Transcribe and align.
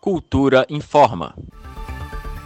Cultura 0.00 0.64
informa. 0.70 1.34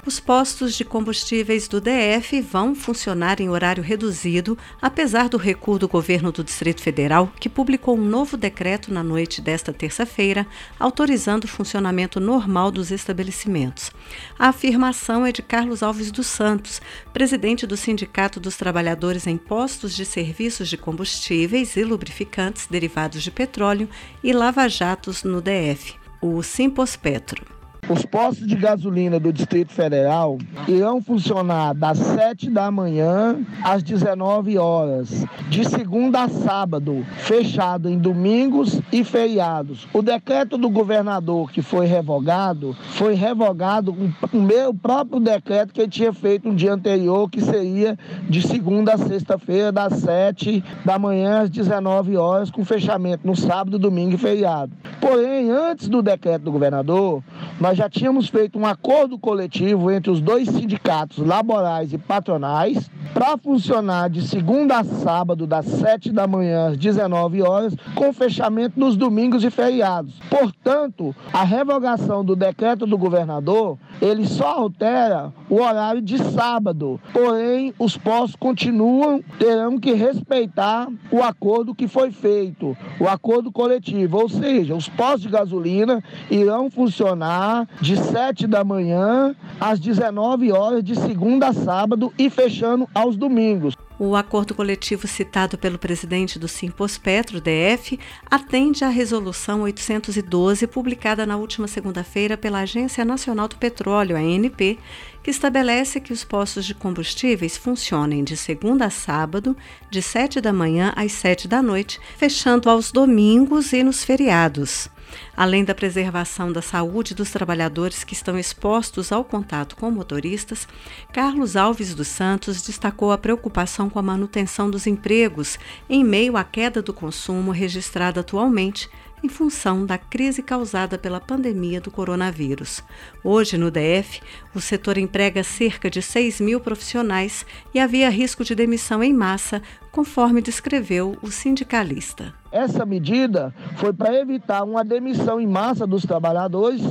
Os 0.04 0.18
postos 0.18 0.74
de 0.74 0.84
combustíveis 0.84 1.68
do 1.68 1.80
DF 1.80 2.40
vão 2.40 2.74
funcionar 2.74 3.40
em 3.40 3.48
horário 3.50 3.84
reduzido, 3.84 4.58
apesar 4.80 5.28
do 5.28 5.36
recuo 5.36 5.78
do 5.78 5.86
governo 5.86 6.32
do 6.32 6.42
Distrito 6.42 6.82
Federal, 6.82 7.30
que 7.38 7.48
publicou 7.48 7.96
um 7.96 8.04
novo 8.04 8.36
decreto 8.36 8.92
na 8.92 9.02
noite 9.04 9.40
desta 9.40 9.72
terça-feira, 9.72 10.44
autorizando 10.80 11.44
o 11.44 11.48
funcionamento 11.48 12.18
normal 12.18 12.72
dos 12.72 12.90
estabelecimentos. 12.90 13.92
A 14.36 14.48
afirmação 14.48 15.24
é 15.24 15.30
de 15.30 15.42
Carlos 15.42 15.84
Alves 15.84 16.10
dos 16.10 16.26
Santos, 16.26 16.80
presidente 17.12 17.64
do 17.66 17.76
Sindicato 17.76 18.40
dos 18.40 18.56
Trabalhadores 18.56 19.26
em 19.26 19.36
Postos 19.36 19.94
de 19.94 20.04
Serviços 20.04 20.68
de 20.68 20.76
Combustíveis 20.76 21.76
e 21.76 21.84
Lubrificantes 21.84 22.66
derivados 22.66 23.22
de 23.22 23.30
petróleo 23.30 23.88
e 24.24 24.32
lava-jatos 24.32 25.22
no 25.22 25.40
DF, 25.40 26.01
o 26.22 26.40
Simpos 26.40 26.94
Petro. 26.94 27.44
Os 27.88 28.06
postos 28.06 28.46
de 28.46 28.54
gasolina 28.54 29.18
do 29.18 29.32
Distrito 29.32 29.72
Federal 29.72 30.38
irão 30.68 31.02
funcionar 31.02 31.74
das 31.74 31.98
7 31.98 32.48
da 32.48 32.70
manhã 32.70 33.44
às 33.60 33.82
19 33.82 34.56
horas, 34.56 35.26
de 35.50 35.68
segunda 35.68 36.22
a 36.22 36.28
sábado, 36.28 37.04
fechado 37.18 37.90
em 37.90 37.98
domingos 37.98 38.80
e 38.92 39.02
feriados. 39.02 39.88
O 39.92 40.00
decreto 40.00 40.56
do 40.56 40.70
governador 40.70 41.50
que 41.50 41.60
foi 41.60 41.86
revogado, 41.86 42.76
foi 42.90 43.14
revogado 43.14 43.90
o 44.32 44.74
próprio 44.74 45.18
decreto 45.18 45.74
que 45.74 45.80
ele 45.80 45.90
tinha 45.90 46.12
feito 46.12 46.48
um 46.48 46.54
dia 46.54 46.72
anterior, 46.72 47.28
que 47.28 47.40
seria 47.40 47.98
de 48.30 48.46
segunda 48.46 48.94
a 48.94 48.98
sexta-feira, 48.98 49.72
das 49.72 49.94
7 49.94 50.62
da 50.84 51.00
manhã 51.00 51.40
às 51.40 51.50
19 51.50 52.16
horas, 52.16 52.48
com 52.48 52.64
fechamento 52.64 53.26
no 53.26 53.34
sábado, 53.34 53.76
domingo 53.76 54.14
e 54.14 54.18
feriado. 54.18 54.70
Porém, 55.02 55.50
antes 55.50 55.88
do 55.88 56.00
decreto 56.00 56.42
do 56.42 56.52
governador, 56.52 57.24
nós 57.60 57.76
já 57.76 57.90
tínhamos 57.90 58.28
feito 58.28 58.56
um 58.56 58.64
acordo 58.64 59.18
coletivo 59.18 59.90
entre 59.90 60.12
os 60.12 60.20
dois 60.20 60.48
sindicatos 60.48 61.18
laborais 61.18 61.92
e 61.92 61.98
patronais 61.98 62.88
para 63.14 63.36
funcionar 63.36 64.08
de 64.08 64.22
segunda 64.22 64.78
a 64.78 64.84
sábado, 64.84 65.46
das 65.46 65.66
7 65.66 66.10
da 66.12 66.26
manhã 66.26 66.68
às 66.68 66.78
19 66.78 67.42
horas, 67.42 67.74
com 67.94 68.12
fechamento 68.12 68.78
nos 68.78 68.96
domingos 68.96 69.44
e 69.44 69.50
feriados. 69.50 70.14
Portanto, 70.30 71.14
a 71.32 71.44
revogação 71.44 72.24
do 72.24 72.34
decreto 72.34 72.86
do 72.86 72.96
governador, 72.96 73.78
ele 74.00 74.26
só 74.26 74.58
altera 74.58 75.32
o 75.48 75.60
horário 75.60 76.00
de 76.00 76.18
sábado. 76.18 77.00
Porém, 77.12 77.74
os 77.78 77.96
postos 77.96 78.36
continuam, 78.36 79.22
terão 79.38 79.78
que 79.78 79.92
respeitar 79.92 80.88
o 81.10 81.22
acordo 81.22 81.74
que 81.74 81.86
foi 81.86 82.10
feito, 82.10 82.76
o 82.98 83.08
acordo 83.08 83.52
coletivo, 83.52 84.18
ou 84.18 84.28
seja, 84.28 84.74
os 84.74 84.88
postos 84.88 85.22
de 85.22 85.28
gasolina 85.28 86.02
irão 86.30 86.70
funcionar 86.70 87.68
de 87.80 87.96
7 87.96 88.46
da 88.46 88.64
manhã 88.64 89.34
às 89.60 89.78
19 89.78 90.52
horas 90.52 90.82
de 90.82 90.94
segunda 90.94 91.48
a 91.48 91.52
sábado 91.52 92.12
e 92.18 92.28
fechando 92.28 92.88
aos 92.94 93.16
domingos. 93.16 93.76
O 93.98 94.16
acordo 94.16 94.54
coletivo 94.54 95.06
citado 95.06 95.56
pelo 95.56 95.78
presidente 95.78 96.38
do 96.38 96.48
Simpos 96.48 96.98
Petro, 96.98 97.40
DF, 97.40 98.00
atende 98.28 98.84
à 98.84 98.88
resolução 98.88 99.62
812 99.62 100.66
publicada 100.66 101.24
na 101.24 101.36
última 101.36 101.68
segunda-feira 101.68 102.36
pela 102.36 102.60
Agência 102.60 103.04
Nacional 103.04 103.46
do 103.46 103.56
Petróleo, 103.56 104.16
ANP, 104.16 104.78
que 105.22 105.30
estabelece 105.30 106.00
que 106.00 106.12
os 106.12 106.24
postos 106.24 106.64
de 106.64 106.74
combustíveis 106.74 107.56
funcionem 107.56 108.24
de 108.24 108.36
segunda 108.36 108.86
a 108.86 108.90
sábado, 108.90 109.56
de 109.88 110.02
7 110.02 110.40
da 110.40 110.52
manhã 110.52 110.92
às 110.96 111.12
7 111.12 111.46
da 111.46 111.62
noite, 111.62 112.00
fechando 112.16 112.68
aos 112.68 112.90
domingos 112.90 113.72
e 113.72 113.84
nos 113.84 114.02
feriados. 114.02 114.90
Além 115.36 115.64
da 115.64 115.74
preservação 115.74 116.52
da 116.52 116.62
saúde 116.62 117.14
dos 117.14 117.30
trabalhadores 117.30 118.04
que 118.04 118.14
estão 118.14 118.38
expostos 118.38 119.12
ao 119.12 119.24
contato 119.24 119.76
com 119.76 119.90
motoristas, 119.90 120.68
Carlos 121.12 121.56
Alves 121.56 121.94
dos 121.94 122.08
Santos 122.08 122.62
destacou 122.62 123.12
a 123.12 123.18
preocupação 123.18 123.88
com 123.88 123.98
a 123.98 124.02
manutenção 124.02 124.70
dos 124.70 124.86
empregos 124.86 125.58
em 125.88 126.04
meio 126.04 126.36
à 126.36 126.44
queda 126.44 126.82
do 126.82 126.92
consumo 126.92 127.50
registrada 127.50 128.20
atualmente 128.20 128.88
em 129.22 129.28
função 129.28 129.86
da 129.86 129.96
crise 129.96 130.42
causada 130.42 130.98
pela 130.98 131.20
pandemia 131.20 131.80
do 131.80 131.90
coronavírus. 131.90 132.82
Hoje, 133.22 133.56
no 133.56 133.70
DF, 133.70 134.20
o 134.54 134.60
setor 134.60 134.98
emprega 134.98 135.44
cerca 135.44 135.88
de 135.88 136.02
6 136.02 136.40
mil 136.40 136.60
profissionais 136.60 137.46
e 137.72 137.78
havia 137.78 138.10
risco 138.10 138.44
de 138.44 138.54
demissão 138.54 139.02
em 139.02 139.12
massa, 139.12 139.62
conforme 139.90 140.42
descreveu 140.42 141.16
o 141.22 141.30
sindicalista. 141.30 142.34
Essa 142.50 142.84
medida 142.84 143.54
foi 143.76 143.92
para 143.92 144.14
evitar 144.14 144.64
uma 144.64 144.84
demissão 144.84 145.40
em 145.40 145.46
massa 145.46 145.86
dos 145.86 146.02
trabalhadores, 146.02 146.82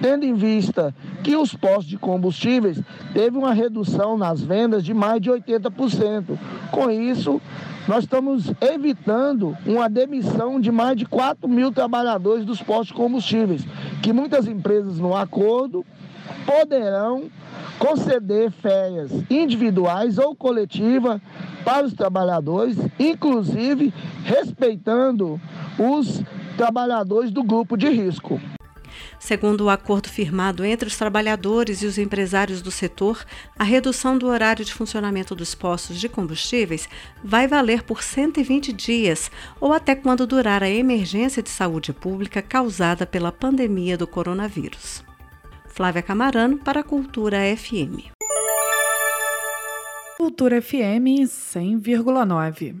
tendo 0.00 0.24
em 0.24 0.34
vista 0.34 0.94
que 1.22 1.36
os 1.36 1.54
postos 1.54 1.86
de 1.86 1.96
combustíveis 1.96 2.80
teve 3.12 3.36
uma 3.36 3.52
redução 3.52 4.16
nas 4.16 4.40
vendas 4.40 4.84
de 4.84 4.94
mais 4.94 5.20
de 5.20 5.30
80%. 5.30 6.38
Com 6.70 6.90
isso, 6.90 7.40
nós 7.86 8.04
estamos 8.04 8.52
evitando 8.60 9.56
uma 9.66 9.88
demissão 9.88 10.60
de 10.60 10.70
mais 10.70 10.96
de 10.96 11.06
4 11.06 11.48
mil 11.48 11.72
trabalhadores 11.72 12.44
dos 12.44 12.62
postos 12.62 12.88
de 12.88 12.94
combustíveis, 12.94 13.66
que 14.02 14.12
muitas 14.12 14.46
empresas 14.46 14.98
no 14.98 15.16
acordo 15.16 15.84
poderão 16.44 17.30
conceder 17.78 18.50
férias 18.50 19.10
individuais 19.30 20.18
ou 20.18 20.34
coletivas 20.34 21.20
para 21.64 21.86
os 21.86 21.94
trabalhadores, 21.94 22.76
inclusive 22.98 23.92
respeitando 24.24 25.40
os 25.78 26.22
trabalhadores 26.56 27.30
do 27.30 27.42
grupo 27.42 27.76
de 27.76 27.88
risco. 27.88 28.40
Segundo 29.18 29.62
o 29.62 29.70
acordo 29.70 30.08
firmado 30.08 30.64
entre 30.64 30.88
os 30.88 30.96
trabalhadores 30.96 31.82
e 31.82 31.86
os 31.86 31.98
empresários 31.98 32.62
do 32.62 32.70
setor, 32.70 33.24
a 33.58 33.64
redução 33.64 34.16
do 34.16 34.26
horário 34.26 34.64
de 34.64 34.72
funcionamento 34.72 35.34
dos 35.34 35.54
postos 35.54 35.98
de 35.98 36.08
combustíveis 36.08 36.88
vai 37.22 37.46
valer 37.46 37.82
por 37.82 38.02
120 38.02 38.72
dias 38.72 39.30
ou 39.60 39.72
até 39.72 39.94
quando 39.94 40.26
durar 40.26 40.62
a 40.62 40.68
emergência 40.68 41.42
de 41.42 41.50
saúde 41.50 41.92
pública 41.92 42.42
causada 42.42 43.06
pela 43.06 43.32
pandemia 43.32 43.96
do 43.96 44.06
coronavírus. 44.06 45.04
Flávia 45.66 46.02
Camarano 46.02 46.58
para 46.58 46.80
a 46.80 46.84
Cultura 46.84 47.38
FM. 47.56 48.10
Cultura 50.16 50.60
FM 50.60 51.22
100,9. 51.24 52.74